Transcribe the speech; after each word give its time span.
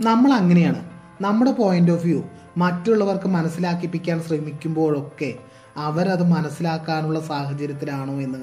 നമ്മൾ 0.00 0.32
അങ്ങനെയാണ് 0.32 0.90
നമ്മുടെ 1.20 1.52
പോയിന്റ് 1.52 1.92
ഓഫ് 1.92 2.04
വ്യൂ 2.04 2.22
മറ്റുള്ളവർക്ക് 2.56 3.26
മനസ്സിലാക്കിപ്പിക്കാൻ 3.26 4.22
ശ്രമിക്കുമ്പോഴൊക്കെ 4.22 5.34
അവരത് 5.76 6.22
മനസ്സിലാക്കാനുള്ള 6.22 7.20
സാഹചര്യത്തിലാണോ 7.20 8.20
എന്ന് 8.20 8.38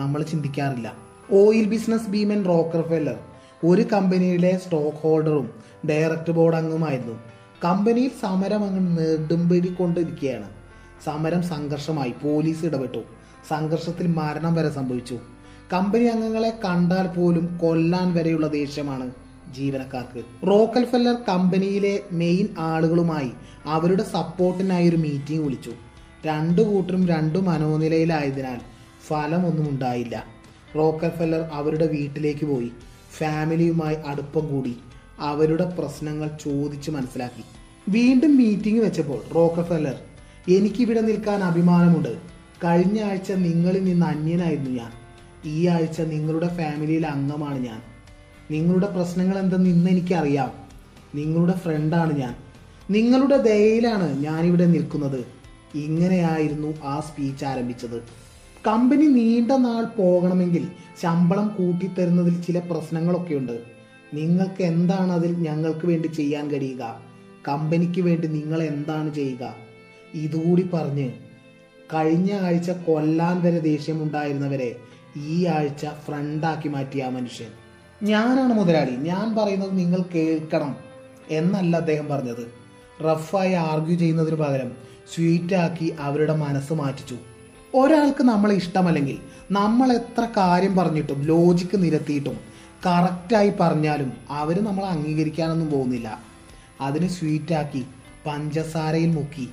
നമ്മൾ 0.00 0.22
ചിന്തിക്കാറില്ല. 0.22 0.92
ഓയിൽ 1.32 1.64
ബിസിനസ് 1.64 2.10
ഭീമൻ 2.10 2.44
റോക്കർഫെല്ലർ 2.44 3.18
ഒരു 3.64 3.82
കമ്പനിയിലെ 3.82 4.60
സ്റ്റോക്ക് 4.64 4.96
ഹോൾഡറും 4.96 5.50
ഡയറക്ടർ 5.90 6.30
ബോർഡ് 6.30 6.56
അംഗമായിരുന്നു 6.56 7.14
കമ്പനിയിൽ 7.64 8.10
സമരം 8.22 8.64
അങ്ങ് 8.64 8.98
നെടുമ്പിടിക്കൊണ്ടിരിക്കുകയാണ്. 8.98 10.48
സമരം 11.04 11.42
സംഘർഷമായി. 11.42 12.14
പോലീസ് 12.22 12.64
ഇടപെട്ടു. 12.64 12.98
സംഘർഷത്തിൽ 13.48 14.06
മരണം 14.06 14.54
വരെ 14.54 14.70
സംഭവിച്ചു. 14.70 15.18
കമ്പനി 15.72 16.04
അംഗങ്ങളെ 16.04 16.58
കണ്ടാൽ 16.64 17.06
പോലും 17.06 17.58
കൊല്ലാൻ 17.62 18.14
വരെയുള്ള 18.14 18.46
ദേഷ്യമാണ് 18.46 19.10
ജീവനക്കാർക്ക്. 19.52 20.46
റോക്കൽ 20.46 20.84
ഫെല്ലർ 20.84 21.16
കമ്പനിയിലെ 21.28 22.00
മെയിൻ 22.12 22.48
ആളുകളുമായി 22.58 23.30
അവരുടെ 23.66 24.02
സപ്പോർട്ടിനായി 24.02 24.88
ഒരു 24.88 24.96
മീറ്റിംഗ് 24.96 25.44
വിളിച്ചു. 25.44 25.72
രണ്ടു 26.26 26.62
കൂട്ടരും 26.62 27.06
രണ്ടു 27.06 27.38
മനോനിലയിലായതിനാൽ 27.38 28.58
ഫലമൊന്നും 29.06 29.70
ഉണ്ടായില്ല. 29.70 30.24
റോക്കൽ 30.76 31.08
ഫെല്ലർ 31.08 31.40
അവരുടെ 31.40 31.86
വീട്ടിലേക്ക് 31.86 32.44
പോയി. 32.44 32.72
ഫാമിലിയുമായി 33.16 33.96
അടുപ്പം 34.06 34.48
കൂടി 34.48 34.76
അവരുടെ 35.20 35.64
പ്രശ്നങ്ങൾ 35.64 36.30
ചോദിച്ച് 36.44 36.90
മനസ്സിലാക്കി. 36.90 37.44
വീണ്ടും 37.88 38.36
മീറ്റിംഗ് 38.36 38.80
വെച്ചപ്പോൾ 38.80 39.20
റോക്കൽ 39.34 39.62
ഫെല്ലർ 39.62 39.94
എനിക്കിവിടെ 40.54 41.00
നിൽക്കാൻ 41.00 41.44
അഭിമാനമുണ്ട്. 41.44 42.16
കഴിഞ്ഞ 42.64 43.02
ആഴ്ച 43.02 43.32
നിങ്ങളിൽ 43.32 43.84
നിന്ന് 43.84 44.06
അന്യനായിരുന്നു 44.06 44.70
ഞാൻ. 44.70 44.92
ഈ 45.44 45.66
ആഴ്ച 45.66 46.00
നിങ്ങളുടെ 46.00 46.48
ഫാമിലിയിലെ 46.48 47.08
അംഗമാണ് 47.08 47.58
ഞാൻ. 47.58 47.93
നിങ്ങളുടെ 48.50 48.86
പ്രശ്നങ്ങൾ 48.86 49.38
എന്തെന്ന് 49.38 49.70
ഇന്ന് 49.70 49.90
എനിക്കറിയാം. 49.90 50.52
നിങ്ങളുടെ 51.14 51.52
ഫ്രണ്ടാണ് 51.52 52.18
ഞാൻ. 52.18 52.34
നിങ്ങളുടെ 52.90 53.36
ദയയിലാണ് 53.36 54.20
ഞാനിവിടെ 54.20 54.66
നിൽക്കുന്നത്. 54.66 55.24
ഇങ്ങനെയായിരുന്നു 55.74 56.74
ആ 56.84 57.00
സ്പീച്ച് 57.00 57.44
ആരംഭിച്ചത്. 57.44 58.02
കമ്പനി 58.66 59.06
നീണ്ട 59.06 59.52
നാൾ 59.52 59.84
പോകണമെങ്കിൽ 59.84 60.68
ശമ്പളം 61.02 61.48
കൂട്ടിത്തരുന്നതിൽ 61.48 62.42
ചില 62.42 62.58
പ്രശ്നങ്ങളൊക്കെയുണ്ട്. 62.58 63.62
നിങ്ങൾക്ക് 64.14 64.62
എന്താണ് 64.62 65.12
അതിൽ 65.12 65.34
ഞങ്ങൾക്ക് 65.34 65.86
വേണ്ടി 65.86 66.08
ചെയ്യാൻ 66.08 66.50
കഴിയുക? 66.50 67.00
കമ്പനിക്ക് 67.48 68.00
വേണ്ടി 68.00 68.28
നിങ്ങൾ 68.28 68.62
എന്താണ് 68.62 69.14
ചെയ്യുക? 69.14 69.54
ഇതുകൂടി 70.14 70.62
പറഞ്ഞ് 70.62 71.10
കഴിഞ്ഞ 71.94 72.34
ആഴ്ച 72.34 72.70
കൊല്ലാൻ 72.70 73.42
വരെ 73.42 73.58
ദേഷ്യമുണ്ടായിരുന്നവരെ 73.58 74.76
ഈ 75.26 75.46
ആഴ്ച 75.46 75.86
ഫ്രണ്ടാക്കി 75.86 76.68
മാറ്റിയ 76.68 77.04
ആ 77.04 77.08
മനുഷ്യൻ. 77.08 77.63
ഞാനാണ് 78.04 78.52
മുതലാളി. 78.52 78.90
ഞാൻ 78.90 79.36
പറയുന്നത് 79.36 79.78
നിങ്ങൾ 79.78 80.00
കേൾക്കണം 80.14 80.76
എന്നല്ല 81.30 81.76
അദ്ദേഹം 81.76 82.08
പറഞ്ഞത്. 82.08 82.44
റഫായി 83.04 83.52
ആർഗ്യൂ 83.52 83.96
ചെയ്യുന്നതിന് 83.98 84.36
പകരം 84.36 84.72
സ്വീറ്റാക്കി 85.14 85.94
അവരുടെ 86.00 86.34
മനസ്സ് 86.36 86.72
മാറ്റിച്ചു. 86.72 87.16
ഒരാൾക്ക് 87.74 88.24
നമ്മളെ 88.24 88.54
ഇഷ്ടമല്ലെങ്കിൽ 88.54 89.18
നമ്മൾ 89.50 89.92
എത്ര 89.92 90.28
കാര്യം 90.36 90.76
പറഞ്ഞിട്ടും 90.76 91.22
ലോജിക്ക് 91.22 91.82
നിരത്തിയിട്ടും 91.82 92.36
കറക്റ്റായി 92.86 93.52
പറഞ്ഞാലും 93.60 94.12
അവർ 94.30 94.64
നമ്മളെ 94.64 94.86
അംഗീകരിക്കാനൊന്നും 94.86 95.70
പോകുന്നില്ല. 95.70 96.08
അതിന് 96.80 97.08
സ്വീറ്റാക്കി 97.08 97.84
പഞ്ചസാരയിൽ 98.26 99.10
മുക്കി 99.10 99.48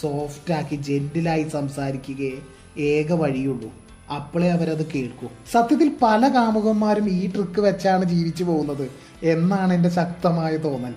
സോഫ്റ്റാക്കി 0.00 0.76
ജെന്റിലായി 0.76 1.48
സംസാരിക്കുകയേ 1.48 2.36
ഏക 2.82 3.12
വഴിയുള്ളൂ. 3.12 3.85
അപ്പോളേ 4.10 4.50
അവരത് 4.50 4.86
കേൾക്കൂ. 4.86 5.28
സത്യത്തിൽ 5.52 5.92
പല 6.02 6.28
കാമുകന്മാരും 6.28 7.10
ഈ 7.10 7.32
ട്രിക്ക് 7.32 7.60
വെച്ചാണ് 7.60 8.04
ജീവിച്ചു 8.04 8.44
പോകുന്നത് 8.44 8.90
എന്നാണ് 9.22 9.72
എന്റെ 9.72 9.88
ശക്തമായ 9.88 10.56
തോന്നൽ. 10.56 10.94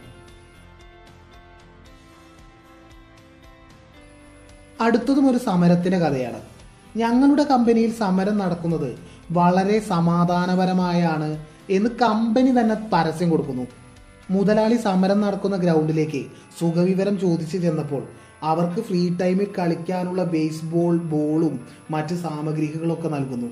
അടുത്തതും 4.81 5.31
ഒരു 5.31 5.37
സമരത്തിന്റെ 5.37 5.97
കഥയാണ്. 5.97 6.41
ഞങ്ങളുടെ 6.97 7.43
കമ്പനിയിൽ 7.43 7.91
സമരം 7.91 8.37
നടക്കുന്നത് 8.37 8.99
വളരെ 9.31 9.79
സമാധാനപരമായാണ് 9.79 11.45
എന്ന് 11.69 11.89
കമ്പനി 11.89 12.51
തന്നെ 12.51 12.89
പരസ്യം 12.93 13.29
കൊടുക്കുന്നു. 13.29 13.67
മുതലാളി 14.31 14.75
സമരം 14.75 15.21
നടക്കുന്ന 15.21 15.57
ഗ്രൗണ്ടിലേക്ക് 15.57 16.25
സുഖവിവരം 16.59 17.19
ചോദിച്ചു 17.19 17.57
ചെന്നപ്പോൾ 17.57 18.07
അവർക്ക് 18.43 18.81
ഫ്രീ 18.81 19.17
ടൈമിൽ 19.17 19.47
കളിക്കാനുള്ള 19.59 20.23
ബേസ്ബോൾ 20.23 20.97
ബോളും 20.97 21.67
മറ്റ് 21.91 22.15
സാമഗ്രികളൊക്കെ 22.15 23.07
നൽകുന്നു. 23.07 23.47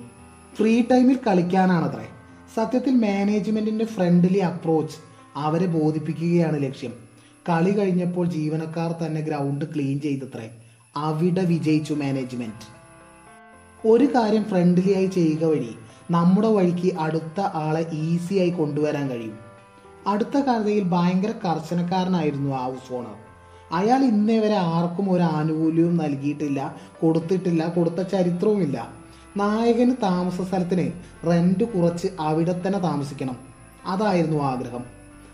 ഫ്രീ 0.56 0.84
ടൈമിൽ 0.92 1.20
കളിക്കാനാണത്രേ. 1.28 2.08
സത്യത്തിൽ 2.56 2.96
മാനേജ്മെന്റിന്റെ 2.96 3.86
ഫ്രണ്ട്ലി 3.86 4.38
അപ്രോച്ച് 4.38 4.98
അവരെ 5.36 5.66
ബോധിപ്പിക്കുകയാണ് 5.66 6.64
ലക്ഷ്യം. 6.64 6.94
കളി 7.50 7.72
കഴിഞ്ഞപ്പോൾ 7.72 8.28
ജീവനക്കാർ 8.28 8.92
തന്നെ 8.92 9.22
ഗ്രൗണ്ട് 9.22 9.66
ക്ലീൻ 9.66 10.00
ചെയ്തത്രേ. 10.00 10.50
അവിടെ 10.96 11.42
വിജയിച്ചു 11.42 11.94
മാനേജ്മെന്റ് 11.94 12.78
ഒരു 13.88 14.06
കാര്യം 14.06 14.44
ഫ്രണ്ട്ലി 14.44 14.94
ആയി 14.94 15.06
ചെയ്യുക 15.06 15.46
വഴി 15.46 15.75
നമ്മുടെ 16.12 16.48
വഴിക്ക് 16.48 17.00
അടുത്ത 17.00 17.40
ആളെ 17.40 17.86
ഈസിയായി 17.94 18.50
കൊണ്ടുവരാൻ 18.50 19.09
കഴിയും. 19.09 19.40
അടുത്ത 20.08 20.38
കഥയിൽ 20.38 20.84
ഭയങ്കര 20.84 21.31
കർശനക്കാരനായിരുന്നു 21.31 22.56
ഹൗസ് 22.56 22.94
ഓണർ 22.94 23.27
അയാൾ 23.72 24.04
ഇന്നേ 24.04 24.40
വരെ 24.40 24.56
ആർക്കും 24.56 25.12
ഒരു 25.12 25.24
ആനുകൂല്യവും 25.24 25.98
നൽകിയിട്ടില്ല 25.98 26.76
കൊടുത്തിട്ടില്ല 27.02 27.68
കൊടുത്ത 27.68 28.02
ചരിത്രവുമില്ല. 28.02 28.90
നായകന് 29.38 29.96
താമസ 30.04 30.42
സ്ഥലത്തിന് 30.42 30.92
റെന്റ് 31.28 31.64
കുറച്ച് 31.64 32.08
അവിടെ 32.20 32.62
തന്നെ 32.68 32.80
താമസിക്കണം. 32.80 33.38
അതായിരുന്നു 33.86 34.44
ആഗ്രഹം. 34.44 34.84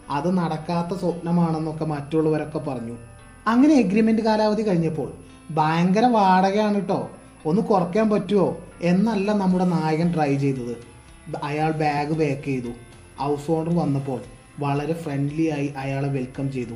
അത് 0.09 0.37
നടക്കാത്ത 0.37 0.97
സ്വപ്നമാണെന്നൊക്കെ 0.99 1.85
മറ്റുള്ളവരൊക്കെ 1.85 2.59
പറഞ്ഞു. 2.59 2.97
അങ്ങനെ 3.47 3.73
എഗ്രിമെന്റ് 3.73 4.21
കാലാവധി 4.21 4.61
കഴിഞ്ഞപ്പോൾ 4.61 5.13
ഭയങ്കര 5.51 6.05
വാടകയാണ് 6.05 6.75
കേട്ടോ 6.75 7.11
ഒന്ന് 7.45 7.61
കുറയ്ക്കാൻ 7.61 8.09
പറ്റുമോ 8.09 8.57
എന്നല്ല 8.81 9.31
നമ്മുടെ 9.31 9.65
നായകൻ 9.65 10.13
ട്രൈ 10.13 10.37
ചെയ്തത്. 10.37 10.75
അയാൾ 11.43 11.71
ബാഗ് 11.71 12.13
പാക്ക് 12.19 12.45
ചെയ്തു. 12.45 12.69
ഹൗസ് 13.19 13.51
ഓണർ 13.51 13.75
വന്നപ്പോൾ 13.75 14.21
വളരെ 14.59 14.93
ഫ്രണ്ട്ലി 14.93 15.47
ആയി 15.47 15.73
അയാളെ 15.77 16.07
വെൽക്കം 16.07 16.51
ചെയ്തു. 16.51 16.73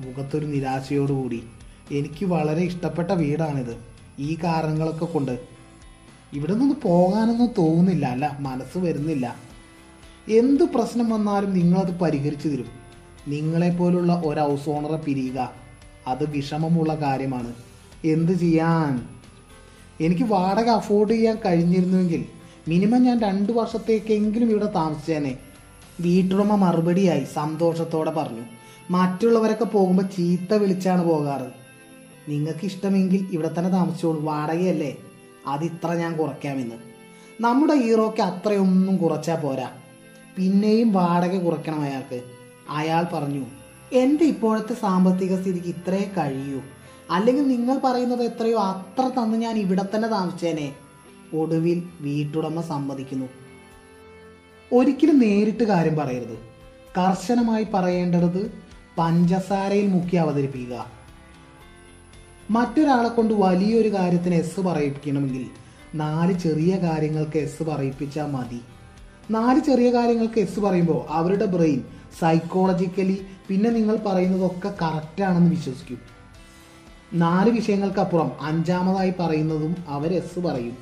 മുഖത്തൊരു 0.00 0.46
നിരാശയോടുകൂടി. 0.46 1.42
എനിക്ക് 1.92 2.26
വളരെ 2.26 2.62
ഇഷ്ടപ്പെട്ട 2.62 3.10
വീടാണിത്. 3.10 3.76
ഈ 4.18 4.38
കാരണങ്ങളൊക്കെ 4.44 5.04
കൊണ്ട്. 5.04 5.38
ഇവിടെ 6.32 6.54
നിന്ന് 6.54 6.74
പോകാനൊന്നും 6.82 7.50
തോന്നുന്നില്ല 7.58 8.06
അല്ല 8.06 8.36
മനസ്സ് 8.40 8.78
വരുന്നില്ല. 8.78 9.36
എന്ത് 10.28 10.64
പ്രശ്നം 10.64 11.10
വന്നാലും 11.10 11.52
നിങ്ങളത് 11.52 11.98
പരിഹരിച്ചു 11.98 12.48
തരും. 12.48 12.66
നിങ്ങളെപ്പോലുള്ള 13.28 14.22
ഒരു 14.24 14.40
ഹൗസ് 14.40 14.68
ഓണറെ 14.68 14.96
പിരിയുക 14.96 15.52
അത് 16.06 16.30
വിഷമമുള്ള 16.30 16.94
കാര്യമാണ്. 16.94 17.54
എന്ത് 18.04 18.32
ചെയ്യാൻ? 18.32 19.08
എനിക്ക് 20.00 20.22
വാടക 20.22 20.68
അഫോർഡ് 20.68 21.10
ചെയ്യാൻ 21.10 21.38
കഴിഞ്ഞിരുന്നുവെങ്കിൽ 21.46 22.24
മിനിമം 22.68 23.02
ഞാൻ 23.02 23.20
രണ്ട് 23.20 23.52
വർഷത്തേക്കെങ്കിലും 23.52 24.50
ഇവിടെ 24.50 24.66
താമസിച്ചേനെ. 24.66 25.38
വീട്ടുടമ 26.00 26.54
മറുപടിയായി 26.54 27.24
സന്തോഷത്തോടെ 27.24 28.10
പറഞ്ഞു. 28.10 28.55
മറ്റുള്ളവരൊക്കെ 28.90 29.64
പോകുമ്പോൾ 29.64 30.02
ചീത്ത 30.02 30.54
വിളിച്ചാണ് 30.54 31.04
പോകാറ്. 31.04 31.52
നിങ്ങൾക്ക് 32.28 32.64
ഇഷ്ടമെങ്കിൽ 32.64 33.28
ഇവിടെ 33.32 33.50
തന്നെ 33.58 33.70
താമസിച്ചോളൂ. 33.70 34.20
വാടകയല്ലേ? 34.20 34.96
അത് 35.46 35.64
ഇത്ര 35.64 35.92
ഞാൻ 35.92 36.16
കുറയ്ക്കാമെന്ന്. 36.16 36.76
നമ്മുടെ 37.40 37.74
ഹീറോയ്ക്ക് 37.74 38.20
അത്രയൊന്നും 38.20 38.96
കുറച്ചാൽ 38.96 39.36
പോരാ. 39.36 39.70
പിന്നെയും 40.36 40.92
വാടക 40.92 41.42
കുറയ്ക്കണം 41.42 41.80
അയാൾക്ക്. 41.80 42.22
അയാൾ 42.70 43.06
പറഞ്ഞു 43.12 43.44
എന്റെ 43.92 44.24
ഇപ്പോഴത്തെ 44.24 44.74
സാമ്പത്തിക 44.74 45.40
സ്ഥിതിക്ക് 45.40 45.66
ഇത്രേ 45.66 46.10
കഴിയൂ. 46.18 46.60
അല്ലെങ്കിൽ 47.10 47.48
നിങ്ങൾ 47.48 47.80
പറയുന്നത് 47.84 48.22
എത്രയോ 48.22 48.58
അത്ര 48.58 49.02
തന്ന് 49.02 49.38
ഞാൻ 49.38 49.58
ഇവിടെ 49.58 49.86
തന്നെ 49.94 50.08
താമസിച്ചേനെ. 50.08 50.74
ഒടുവിൽ 51.34 51.82
വീട്ടുടമ 52.00 52.60
സമ്മതിക്കുന്നു. 52.60 53.26
ഒരിക്കലും 54.72 55.18
നേരിട്ട് 55.18 55.64
കാര്യം 55.64 55.96
പറയരുത്. 55.96 56.38
കർശനമായി 56.98 57.66
പറയേണ്ടത് 57.74 58.65
പഞ്ചസാരയിൽ 58.98 59.86
മുക്കി 59.86 60.16
അവതരിപ്പിക്കുക. 60.16 60.86
മറ്റൊരാളെ 62.50 63.08
കൊണ്ട് 63.08 63.34
വലിയൊരു 63.34 63.94
കാര്യത്തിന് 63.94 64.34
എസ് 64.34 64.60
പറയിപ്പിക്കണമെങ്കിൽ 64.60 65.46
നാല് 65.94 66.38
ചെറിയ 66.38 66.76
കാര്യങ്ങൾക്ക് 66.76 67.38
എസ് 67.38 67.62
പറയിപ്പിച്ചാൽ 67.62 68.26
മതി. 68.26 68.60
നാല് 69.30 69.60
ചെറിയ 69.60 69.90
കാര്യങ്ങൾക്ക് 69.90 70.40
എസ് 70.40 70.60
പറയുമ്പോൾ 70.60 71.06
അവരുടെ 71.10 71.44
ബ്രെയിൻ 71.44 71.84
സൈക്കോളജിക്കലി 72.18 73.26
പിന്നെ 73.48 73.70
നിങ്ങൾ 73.70 73.96
പറയുന്നതൊക്കെ 73.96 74.74
കറക്റ്റാണെന്ന് 74.82 75.50
വിശ്വസിക്കും. 75.50 75.98
നാല് 77.14 77.50
വിഷയങ്ങൾക്കപ്പുറം 77.50 78.32
അഞ്ചാമതായി 78.40 79.12
പറയുന്നതും 79.20 79.76
അവർ 79.88 80.14
എസ് 80.14 80.40
പറയും. 80.40 80.76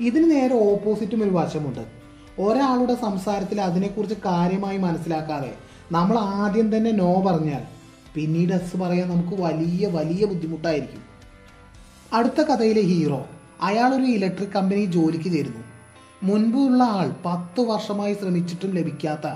ഇതിന് 0.00 0.30
നേരെ 0.30 0.54
ഓപ്പോസിറ്റും 0.54 1.22
ഒരു 1.22 1.30
വശമുണ്ട്. 1.30 1.84
ഒരാളുടെ 2.38 2.94
സംസാരത്തിൽ 2.94 3.60
അതിനെക്കുറിച്ച് 3.60 4.16
കാര്യമായി 4.26 4.78
മനസ്സിലാക്കാതെ 4.78 5.54
നമ്മൾ 5.94 6.18
ആദ്യം 6.18 6.76
തന്നെ 6.76 6.90
നോ 6.90 7.22
പറഞ്ഞാൽ 7.26 7.62
പിന്നീട് 8.14 8.52
എസ് 8.52 8.76
പറയാൻ 8.76 9.08
നമുക്ക് 9.10 9.42
വലിയ 9.42 9.86
വലിയ 9.86 10.26
ബുദ്ധിമുട്ടായിരിക്കും. 10.26 11.02
അടുത്ത 12.12 12.40
കഥയിലെ 12.40 12.80
ഹീറോ 12.80 13.26
അയാൾ 13.62 13.94
ഒരു 13.94 14.02
ഇലക്ട്രിക് 14.02 14.54
കമ്പനി 14.56 14.84
ജോലിക്ക് 14.84 15.32
ചേരുന്നു. 15.32 15.62
മുൻപുള്ള 16.22 16.82
ആൾ 16.82 17.08
പത്ത് 17.26 17.60
വർഷമായി 17.60 18.14
ശ്രമിച്ചിട്ടും 18.14 18.70
ലഭിക്കാത്ത 18.70 19.26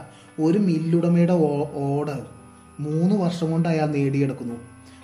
ഒരു 0.40 0.58
മില്ലുടമയുടെ 0.58 1.36
ഓർഡർ 1.86 2.20
മൂന്ന് 2.80 3.14
വർഷം 3.16 3.50
കൊണ്ട് 3.50 3.68
അയാൾ 3.68 3.86
നേടിയെടുക്കുന്നു. 3.86 4.56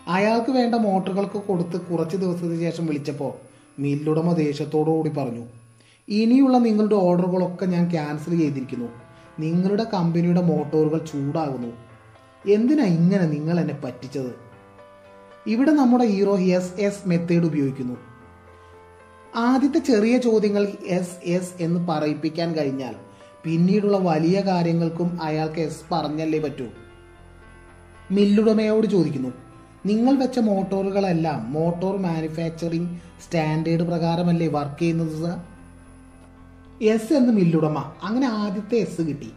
അയാൾക്ക് 0.09 0.51
വേണ്ട 0.51 0.75
മോട്ടറുകൾക്ക് 0.75 1.39
കൊടുത്ത് 1.39 1.77
കുറച്ച് 1.81 2.17
ദിവസത്തിന് 2.17 2.61
ശേഷം 2.61 2.87
വിളിച്ചപ്പോൾ 2.87 3.33
മില്ലുടമ 3.83 4.33
ദേഷ്യത്തോടുകൂടി 4.35 5.11
പറഞ്ഞു 5.11 5.45
ഇനിയുള്ള 6.09 6.59
നിങ്ങളുടെ 6.59 6.95
ഓർഡറുകളൊക്കെ 6.95 7.67
ഞാൻ 7.67 7.91
ക്യാൻസൽ 7.91 8.39
ചെയ്തിരിക്കുന്നു. 8.39 8.89
നിങ്ങളുടെ 9.39 9.85
കമ്പനിയുടെ 9.85 10.41
മോട്ടോറുകൾ 10.41 10.99
ചൂടാകുന്നു. 10.99 11.73
എന്തിനാ 12.51 12.85
ഇങ്ങനെ 12.85 13.27
നിങ്ങൾ 13.27 13.61
എന്നെ 13.61 13.81
പറ്റിച്ചത്? 13.85 14.35
ഇവിടെ 15.47 15.71
നമ്മുടെ 15.71 16.05
ഹീറോ 16.05 16.39
എസ് 16.39 16.81
എസ് 16.81 17.09
മെത്തേഡ് 17.09 17.45
ഉപയോഗിക്കുന്നു. 17.45 17.97
ആദ്യത്തെ 19.37 19.79
ചെറിയ 19.79 20.19
ചോദ്യങ്ങൾ 20.19 20.69
എസ് 20.87 21.17
എസ് 21.25 21.53
എന്ന് 21.61 21.89
പറയിപ്പിക്കാൻ 21.89 22.55
കഴിഞ്ഞാൽ 22.55 22.95
പിന്നീടുള്ള 23.45 23.97
വലിയ 23.97 24.41
കാര്യങ്ങൾക്കും 24.41 25.23
അയാൾക്ക് 25.23 25.61
എസ് 25.61 25.83
പറഞ്ഞല്ലേ 25.93 26.39
പറ്റൂ. 26.39 26.67
മില്ലുടമയോട് 28.11 28.87
ചോദിക്കുന്നു 28.87 29.29
നിങ്ങൾ 29.87 30.15
വെച്ച 30.15 30.39
മോട്ടോറുകളെല്ലാം 30.39 31.53
മോട്ടോർ 31.53 31.97
മാനുഫാക്ചറിംഗ് 31.97 32.89
സ്റ്റാൻഡേർഡ് 33.23 33.83
പ്രകാരമല്ലേ 33.83 34.49
വർക്ക് 34.49 34.79
ചെയ്യുന്നത് 34.79 35.52
എസ് 36.91 37.13
എന്ന് 37.13 37.33
മില്ലുടമ 37.33 37.79
അങ്ങനെ 38.03 38.27
ആദ്യത്തെ 38.27 38.77
എസ് 38.77 39.03
കിട്ടി. 39.03 39.29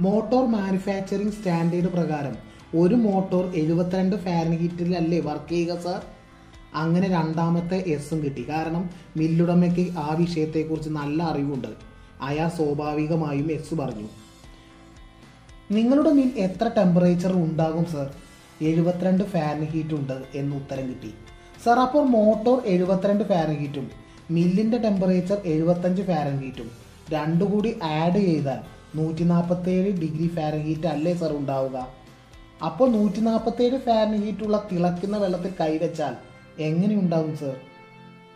മോട്ടോർ 0.00 0.46
മാനുഫാക്ചറിംഗ് 0.46 1.32
സ്റ്റാൻഡേർഡ് 1.32 1.86
പ്രകാരം 1.86 2.34
ഒരു 2.78 2.94
മോട്ടോർ 2.94 3.44
എഴുപത്തിരണ്ട് 3.60 4.16
ഫാരൻഹീറ്റിലല്ലേ 4.16 5.20
വർക്ക് 5.20 5.48
ചെയ്യുക 5.48 5.76
സാർ 5.80 6.00
അങ്ങനെ 6.74 7.08
രണ്ടാമത്തെ 7.08 7.78
എസും 7.86 8.24
കിട്ടി. 8.24 8.42
കാരണം 8.48 8.90
മില്ലുടമയ്ക്ക് 9.16 9.84
ആ 9.98 10.16
വിഷയത്തെക്കുറിച്ച് 10.18 10.90
നല്ല 10.90 11.22
അറിവുണ്ട്. 11.22 11.72
അയാൾ 12.22 12.48
സ്വാഭാവികമായും 12.48 13.52
എസ് 13.52 13.74
പറഞ്ഞു. 13.74 14.08
നിങ്ങളുടെ 15.70 16.10
മിൽ 16.10 16.30
എത്ര 16.36 16.70
ടെമ്പറേച്ചർ 16.76 17.32
ഉണ്ടാകും 17.32 17.84
സർ 17.84 18.10
എഴുപത്തിരണ്ട് 18.60 19.24
ഫാരൻഹീറ്റ് 19.24 19.94
ഉണ്ട് 19.94 20.22
എന്ന് 20.34 20.56
ഉത്തരം 20.56 20.88
കിട്ടി. 20.88 21.14
സർ 21.64 21.78
അപ്പോൾ 21.78 22.04
മോട്ടോർ 22.18 22.62
എഴുപത്തിരണ്ട് 22.66 23.24
ഫാരൻഹീറ്റും 23.24 23.90
മില്ലിന്റെ 24.30 24.78
ടെമ്പറേച്ചർ 24.78 25.38
എഴുപത്തഞ്ച് 25.44 26.02
ഫാരൻഹീറ്റും 26.02 26.89
രണ്ടു 27.12 27.44
കൂടി 27.44 27.78
ആഡ് 27.82 28.18
ചെയ്താൽ 28.18 28.60
നൂറ്റി 28.96 29.22
നാൽപ്പത്തേഴ് 29.22 29.92
ഡിഗ്രി 29.92 30.28
ഫാരൻഹീറ്റ് 30.28 30.86
അല്ലേ 30.86 31.14
സർ 31.14 31.32
ഉണ്ടാവുക? 31.36 31.88
അപ്പോൾ 32.64 32.88
നൂറ്റി 32.90 33.20
നാൽപ്പത്തേഴ് 33.20 33.78
ഫാരൻഹീറ്റ് 33.78 34.44
ഉള്ള 34.44 34.68
തിളക്കുന്ന 34.72 35.16
വെള്ളത്തിൽ 35.16 35.52
കൈവച്ചാൽ 35.60 36.14
എങ്ങനെയുണ്ടാവും 36.62 37.36
സർ 37.36 37.56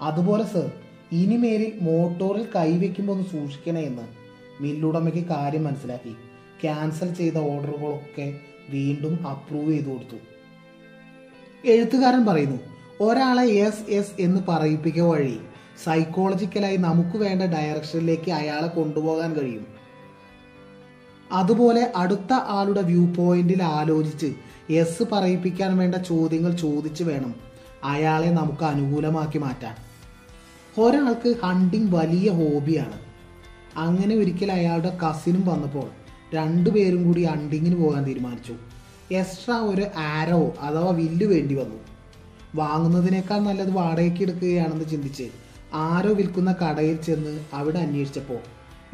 അതുപോലെ 0.03 0.44
സർ 0.44 0.73
ഇനിമേലിൽ 1.12 1.73
മോട്ടോറിൽ 1.81 2.47
കൈവയ്ക്കുമ്പോൾ 2.56 3.12
ഒന്ന് 3.12 3.26
സൂക്ഷിക്കണേ 3.29 3.82
എന്ന് 3.82 4.06
മില്ലുടമയ്ക്ക് 4.62 5.25
കാര്യം 5.29 5.65
മനസ്സിലാക്കി. 5.65 6.15
ക്യാൻസൽ 6.62 7.15
ചെയ്ത 7.15 7.37
ഓർഡറുകളൊക്കെ 7.37 8.41
വീണ്ടും 8.71 9.29
അപ്രൂവ് 9.29 9.73
ചെയ്തു 9.73 9.88
കൊടുത്തു. 9.88 10.17
എഴുത്തുകാരൻ 11.69 12.26
പറയുന്നു 12.26 12.59
ഒരാളെ 13.00 13.43
എസ് 13.43 13.91
എസ് 13.91 14.21
എന്ന് 14.21 14.41
പറയിപ്പിക്കുക 14.49 15.03
വഴി 15.03 15.41
സൈക്കോളജിക്കലായി 15.85 16.76
നമുക്ക് 16.76 17.19
വേണ്ട 17.19 17.43
ഡയറക്ഷനിലേക്ക് 17.43 18.31
അയാളെ 18.31 18.67
കൊണ്ടുപോകാൻ 18.67 19.32
കഴിയും. 19.32 19.67
അതുപോലെ 21.32 21.93
അടുത്ത 21.97 22.32
ആളുടെ 22.32 22.82
വ്യൂ 22.82 23.06
പോയിന്റിൽ 23.06 23.62
ആലോചിച്ച് 23.62 24.35
എസ് 24.71 25.03
പറയിപ്പിക്കാൻ 25.12 25.79
വേണ്ട 25.79 25.94
ചോദ്യങ്ങൾ 25.94 26.56
ചോദിച്ച് 26.56 27.05
വേണം 27.05 27.35
അയാളെ 27.85 28.31
നമുക്ക് 28.31 28.65
അനുകൂലമാക്കി 28.65 29.38
മാറ്റാൻ. 29.38 29.76
ഒരാൾക്ക് 30.82 31.37
ഹണ്ടിങ് 31.44 31.93
വലിയ 31.93 32.31
ഹോബിയാണ് 32.31 32.99
അങ്ങനെ 33.76 34.15
ഒരിക്കൽ 34.15 34.53
അയാളുടെ 34.53 34.99
കസിനും 34.99 35.47
വന്നപ്പോൾ 35.47 35.91
രണ്ടുപേരും 36.35 37.05
കൂടി 37.05 37.25
ഹണ്ടിങ്ങിന് 37.25 37.76
പോകാൻ 37.76 38.05
തീരുമാനിച്ചു. 38.05 38.55
എക്സ്ട്രാ 39.15 39.56
ഒരു 39.56 39.87
ആരോ 39.97 40.55
അഥവാ 40.61 40.91
വില്ല് 40.91 41.26
വേണ്ടി 41.26 41.55
വന്നു. 41.55 41.76
വാങ്ങുന്നതിനേക്കാൾ 42.55 43.38
നല്ലത് 43.38 43.71
വാടകയ്ക്ക് 43.71 44.23
എടുക്കുകയാണെന്ന് 44.23 44.85
ചിന്തിച്ച് 44.85 45.44
ആരോ 45.75 46.12
വിൽക്കുന്ന 46.12 46.53
കടയിൽ 46.53 46.97
ചെന്ന് 46.97 47.44
അവിടെ 47.53 47.79
അന്വേഷിച്ചപ്പോൾ 47.79 48.38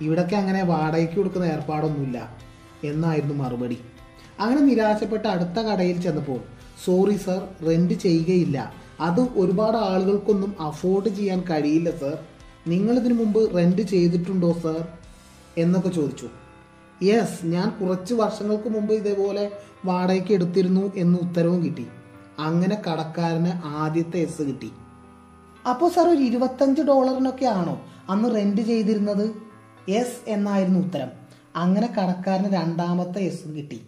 ഇവിടൊക്കെ 0.00 0.36
അങ്ങനെ 0.36 0.62
വാടകയ്ക്ക് 0.64 1.14
കൊടുക്കുന്ന 1.14 1.46
ഏർപ്പാടൊന്നുമില്ല 1.46 2.38
എന്നായിരുന്നു 2.84 3.34
മറുപടി. 3.34 3.78
അങ്ങനെ 4.40 4.60
നിരാശപ്പെട്ട് 4.60 5.28
അടുത്ത 5.28 5.58
കടയിൽ 5.58 6.00
ചെന്നപ്പോൾ 6.00 6.40
സോറി 6.84 7.16
സർ 7.16 7.48
റെന്റ് 7.68 7.94
ചെയ്യുകയില്ല. 7.94 8.72
അത് 9.00 9.20
ഒരുപാട് 9.20 9.76
ആളുകൾക്കൊന്നും 9.76 10.56
അഫോർഡ് 10.60 11.08
ചെയ്യാൻ 11.08 11.40
കഴിയില്ല 11.50 11.90
സർ. 11.90 12.18
നിങ്ങൾ 12.66 12.98
ഇതിനു 12.98 13.14
മുമ്പ് 13.14 13.56
റെന്റ് 13.56 13.82
ചെയ്തിട്ടുണ്ടോ 13.82 14.52
സർ? 14.52 14.88
എന്നൊക്കെ 15.58 15.88
ചോദിച്ചു. 15.88 16.28
യെസ് 17.02 17.46
ഞാൻ 17.46 17.72
കുറച്ച് 17.80 18.14
വർഷങ്ങൾക്ക് 18.14 18.68
മുമ്പ് 18.68 18.94
ഇതേപോലെ 18.94 19.50
വാടകയ്ക്ക് 19.84 20.32
എടുത്തിരുന്നു 20.32 20.92
എന്ന് 20.96 21.18
ഉത്തരവും 21.18 21.64
കിട്ടി. 21.64 21.86
അങ്ങനെ 22.38 22.82
കടക്കാരന് 22.88 23.66
ആദ്യത്തെ 23.66 24.18
എസ് 24.18 24.42
കിട്ടി. 24.42 24.70
അപ്പോൾ 25.68 25.90
സാർ 25.90 26.08
ഒരു 26.08 26.20
ഇരുപത്തഞ്ച് 26.20 26.82
ഡോളറിനൊക്കെ 26.82 27.46
ആണോ 27.46 27.80
അന്ന് 28.10 28.34
റെന്റ് 28.34 28.60
ചെയ്തിരുന്നത്? 28.60 29.34
എസ് 29.88 30.20
എന്നായിരുന്നു 30.28 30.80
ഉത്തരം. 30.80 31.08
അങ്ങനെ 31.56 31.86
കടക്കാരന് 31.86 32.52
രണ്ടാമത്തെ 32.52 33.18
എസും 33.18 33.56
കിട്ടി. 33.56 33.80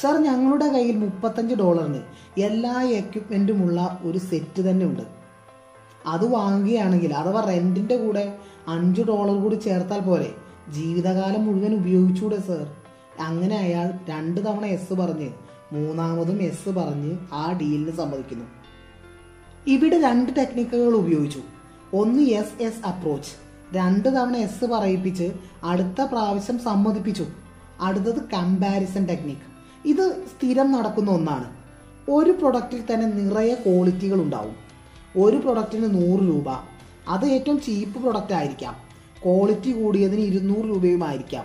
സാർ 0.00 0.16
ഞങ്ങളുടെ 0.16 0.68
കയ്യിൽ 0.68 0.96
മുപ്പത്തഞ്ച് 0.96 1.54
ഡോളറിന് 1.54 2.02
എല്ലാ 2.40 2.82
എക്യുപ്മെന്റുമുള്ള 2.82 4.00
ഒരു 4.02 4.18
സെറ്റ് 4.18 4.70
തന്നെ 4.70 4.86
ഉണ്ട്. 4.86 5.02
അത് 6.06 6.26
വാങ്ങുകയാണെങ്കിൽ 6.26 7.14
അഥവാ 7.14 7.40
റെന്റിന്റെ 7.40 7.96
കൂടെ 7.96 8.38
അഞ്ച് 8.68 9.02
ഡോളർ 9.02 9.42
കൂടി 9.42 9.54
ചേർത്താൽ 9.54 10.00
പോരെ? 10.00 10.34
ജീവിതകാലം 10.68 11.46
മുഴുവൻ 11.46 11.74
ഉപയോഗിച്ചൂടെ 11.74 12.36
സർ 12.36 12.66
അങ്ങനെ 13.20 13.56
അയാൾ 13.56 13.98
രണ്ട് 14.08 14.40
തവണ 14.46 14.66
എസ് 14.66 14.94
പറഞ്ഞ് 14.94 15.30
മൂന്നാമതും 15.72 16.42
എസ് 16.42 16.68
പറഞ്ഞ് 16.68 17.18
ആ 17.32 17.52
ഡീലിന് 17.52 17.92
സമ്മതിക്കുന്നു. 17.92 18.61
ഇവിടെ 19.66 20.00
രണ്ട് 20.00 20.32
ടെക്നിക്കുകൾ 20.36 20.94
ഉപയോഗിച്ചു. 20.94 21.40
ഒന്ന് 21.94 22.22
എസ് 22.22 22.62
എസ് 22.62 22.86
അപ്രോച്ച് 22.86 23.30
രണ്ട് 23.76 24.08
തവണ 24.08 24.36
എസ് 24.36 24.64
പറയിപ്പിച്ച് 24.64 25.32
അടുത്ത 25.64 26.02
പ്രാവശ്യം 26.02 26.58
സമ്മതിപ്പിച്ചു. 26.58 27.26
അടുത്തത് 27.80 28.20
കമ്പാരിസൺ 28.32 29.06
ടെക്നിക് 29.06 29.46
ഇത് 29.84 30.24
സ്ഥിരം 30.26 30.72
നടക്കുന്ന 30.72 31.10
ഒന്നാണ്. 31.10 31.46
ഒരു 32.10 32.30
പ്രൊഡക്റ്റിൽ 32.30 32.80
തന്നെ 32.80 33.06
നിറയെ 33.06 33.54
ക്വാളിറ്റികൾ 33.54 34.22
ഉണ്ടാവും. 34.22 34.54
ഒരു 35.16 35.36
പ്രൊഡക്റ്റിന് 35.36 35.94
നൂറ് 35.94 36.20
രൂപ. 36.20 36.50
അത് 37.08 37.26
ഏറ്റവും 37.26 37.60
ചീപ്പ് 37.60 38.02
പ്രൊഡക്റ്റ് 38.02 38.32
ആയിരിക്കാം. 38.32 38.74
ക്വാളിറ്റി 39.24 39.70
കൂടിയതിന് 39.70 40.20
ഇരുന്നൂറ് 40.20 40.64
രൂപയുമായിരിക്കാം 40.64 41.44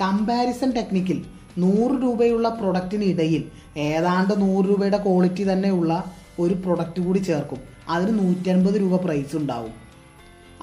കമ്പാരിസൺ 0.00 0.70
ടെക്നിക്കിൽ 0.70 1.24
നൂറ് 1.58 2.02
രൂപയുള്ള 2.02 2.48
പ്രൊഡക്റ്റിന് 2.48 3.04
ഇടയിൽ 3.04 3.44
ഏതാണ്ട് 3.78 4.40
നൂറ് 4.40 4.66
രൂപയുടെ 4.66 4.96
ക്വാളിറ്റി 4.96 5.52
തന്നെയുള്ള 5.52 6.17
ഒരു 6.38 6.54
പ്രൊഡക്റ്റ് 6.54 7.02
കൂടി 7.02 7.18
ചേർക്കും. 7.18 7.58
അതിന് 7.88 8.18
നൂറ്റൻപത് 8.18 8.80
രൂപ 8.80 9.04
പ്രൈസ് 9.04 9.36
ഉണ്ടാവും. 9.36 9.72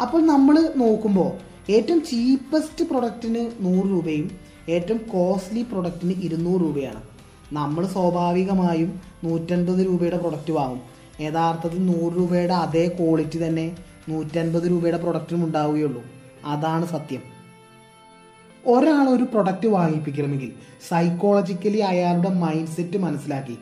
അപ്പോൾ 0.02 0.26
നമ്മൾ 0.26 0.74
നോക്കുമ്പോൾ 0.76 1.56
ഏറ്റവും 1.72 2.06
ചീപ്പസ്റ്റ് 2.06 2.86
പ്രൊഡക്റ്റിന് 2.86 3.52
നൂറ് 3.60 3.86
രൂപയും 3.86 4.32
ഏറ്റവും 4.70 4.98
കോസ്റ്റ്ലി 4.98 5.62
പ്രൊഡക്റ്റിന് 5.62 6.14
ഇരുന്നൂറ് 6.22 6.62
രൂപയാണ്. 6.62 7.02
നമ്മൾ 7.54 7.88
സ്വാഭാവികമായും 7.88 9.02
നൂറ്റൻപത് 9.24 9.86
രൂപയുടെ 9.86 10.18
പ്രൊഡക്റ്റ് 10.18 10.52
വാങ്ങും. 10.52 10.82
യഥാർത്ഥത്തിൽ 11.22 11.86
നൂറ് 11.86 12.14
രൂപയുടെ 12.14 12.54
അതേ 12.54 12.88
ക്വാളിറ്റി 12.88 13.48
തന്നെ 13.48 13.76
നൂറ്റൻപത് 14.10 14.70
രൂപയുടെ 14.70 14.98
പ്രൊഡക്റ്റിനും 14.98 15.46
ഉണ്ടാവുകയുള്ളൂ. 15.46 16.04
അതാണ് 16.46 16.88
സത്യം. 16.88 17.36
ഒരാൾ 18.68 19.10
ഒരു 19.10 19.24
പ്രൊഡക്റ്റ് 19.24 19.68
വാങ്ങിപ്പിക്കണമെങ്കിൽ 19.68 20.52
സൈക്കോളജിക്കലി 20.88 21.78
അയാളുടെ 21.78 22.30
മൈൻഡ് 22.30 22.68
സെറ്റ് 22.68 22.98
മനസ്സിലാക്കി. 22.98 23.58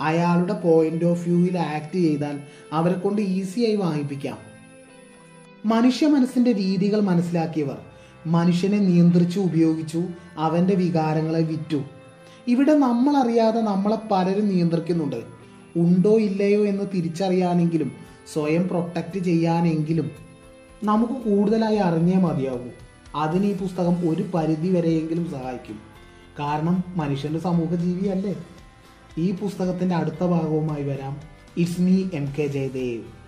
അയാളുടെ 0.00 0.52
പോയിന്റ് 0.52 1.04
ഓഫ് 1.04 1.28
വ്യൂവിൽ 1.28 1.58
ആക്ട് 1.58 1.96
ചെയ്താൽ 1.96 2.40
അവരെ 2.72 2.94
കൊണ്ട് 2.94 3.22
ഈസിയായി 3.22 3.76
വാങ്ങിപ്പിക്കാം. 3.76 4.38
മനുഷ്യ 5.66 6.06
മനസ്സിന്റെ 6.06 6.52
രീതികൾ 6.52 7.00
മനസ്സിലാക്കിയവർ 7.00 7.78
മനുഷ്യനെ 8.26 8.78
നിയന്ത്രിച്ചു 8.78 9.40
ഉപയോഗിച്ചു 9.40 10.02
അവന്റെ 10.38 10.74
വികാരങ്ങളെ 10.74 11.40
വിറ്റു. 11.40 11.82
ഇവിടെ 12.48 12.74
നമ്മൾ 12.74 13.16
അറിയാതെ 13.16 13.60
നമ്മളെ 13.60 13.96
പലരും 14.10 14.48
നിയന്ത്രിക്കുന്നുണ്ട്. 14.48 15.22
ഉണ്ടോ 15.76 16.16
ഇല്ലയോ 16.16 16.66
എന്ന് 16.66 16.84
തിരിച്ചറിയാനെങ്കിലും 16.94 17.92
സ്വയം 18.32 18.68
പ്രൊട്ടക്റ്റ് 18.68 19.20
ചെയ്യാനെങ്കിലും 19.20 20.10
നമുക്ക് 20.84 21.12
കൂടുതലായി 21.12 21.76
അറിഞ്ഞേ 21.76 22.14
മതിയാകൂ. 22.14 22.70
അതിന് 23.16 23.46
ഈ 23.46 23.56
പുസ്തകം 23.56 24.10
ഒരു 24.10 24.22
പരിധി 24.34 24.68
വരെയെങ്കിലും 24.68 25.30
സഹായിക്കും. 25.30 25.78
കാരണം 26.40 26.84
മനുഷ്യന്റെ 26.96 27.40
സമൂഹ 27.40 27.74
ജീവിയല്ലേ 27.74 28.36
ഈ 29.18 29.32
പുസ്തകത്തിന്റെ 29.32 29.94
അടുത്ത 29.94 30.24
ഭാഗവുമായി 30.26 30.82
വരാം. 30.82 31.20
It's 31.56 31.80
me 31.80 32.04
M 32.14 32.32
K 32.38 32.46
Jayadev 32.46 33.21